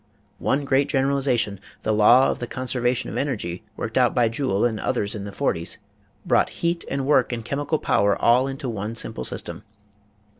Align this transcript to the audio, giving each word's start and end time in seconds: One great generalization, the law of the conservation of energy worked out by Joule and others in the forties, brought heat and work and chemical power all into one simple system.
One 0.39 0.65
great 0.65 0.89
generalization, 0.89 1.59
the 1.83 1.93
law 1.93 2.29
of 2.31 2.39
the 2.39 2.47
conservation 2.47 3.07
of 3.11 3.17
energy 3.17 3.63
worked 3.77 3.99
out 3.99 4.15
by 4.15 4.29
Joule 4.29 4.65
and 4.65 4.79
others 4.79 5.13
in 5.13 5.25
the 5.25 5.31
forties, 5.31 5.77
brought 6.25 6.49
heat 6.65 6.83
and 6.89 7.05
work 7.05 7.31
and 7.31 7.45
chemical 7.45 7.77
power 7.77 8.19
all 8.19 8.47
into 8.47 8.67
one 8.67 8.95
simple 8.95 9.23
system. 9.23 9.61